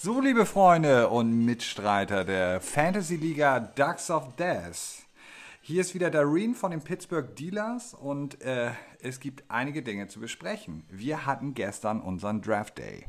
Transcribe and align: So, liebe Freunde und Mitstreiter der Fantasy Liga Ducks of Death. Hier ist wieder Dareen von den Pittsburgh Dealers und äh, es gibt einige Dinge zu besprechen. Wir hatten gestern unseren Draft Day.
So, 0.00 0.20
liebe 0.20 0.46
Freunde 0.46 1.08
und 1.08 1.44
Mitstreiter 1.44 2.24
der 2.24 2.60
Fantasy 2.60 3.16
Liga 3.16 3.58
Ducks 3.58 4.12
of 4.12 4.36
Death. 4.36 5.02
Hier 5.60 5.80
ist 5.80 5.92
wieder 5.92 6.08
Dareen 6.08 6.54
von 6.54 6.70
den 6.70 6.80
Pittsburgh 6.82 7.34
Dealers 7.34 7.94
und 7.94 8.40
äh, 8.42 8.70
es 9.02 9.18
gibt 9.18 9.42
einige 9.48 9.82
Dinge 9.82 10.06
zu 10.06 10.20
besprechen. 10.20 10.84
Wir 10.88 11.26
hatten 11.26 11.52
gestern 11.52 12.00
unseren 12.00 12.42
Draft 12.42 12.78
Day. 12.78 13.06